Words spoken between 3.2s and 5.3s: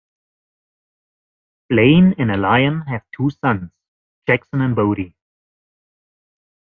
sons, Jackson and Bodhi.